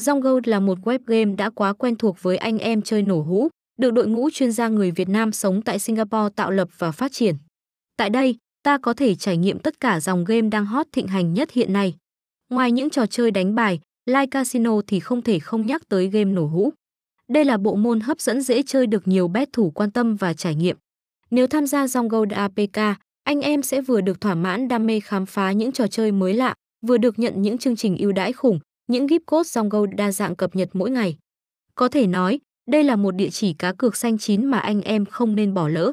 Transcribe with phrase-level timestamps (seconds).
[0.00, 3.22] Rong Gold là một web game đã quá quen thuộc với anh em chơi nổ
[3.22, 6.92] hũ, được đội ngũ chuyên gia người Việt Nam sống tại Singapore tạo lập và
[6.92, 7.36] phát triển.
[7.96, 11.34] Tại đây, ta có thể trải nghiệm tất cả dòng game đang hot thịnh hành
[11.34, 11.94] nhất hiện nay.
[12.50, 16.32] Ngoài những trò chơi đánh bài, live casino thì không thể không nhắc tới game
[16.32, 16.72] nổ hũ.
[17.28, 20.34] Đây là bộ môn hấp dẫn dễ chơi được nhiều bet thủ quan tâm và
[20.34, 20.76] trải nghiệm.
[21.30, 25.00] Nếu tham gia Zong Gold APK, anh em sẽ vừa được thỏa mãn đam mê
[25.00, 26.54] khám phá những trò chơi mới lạ,
[26.86, 28.60] vừa được nhận những chương trình ưu đãi khủng,
[28.90, 31.16] những gift code dòng Gold đa dạng cập nhật mỗi ngày.
[31.74, 35.06] Có thể nói, đây là một địa chỉ cá cược xanh chín mà anh em
[35.06, 35.92] không nên bỏ lỡ.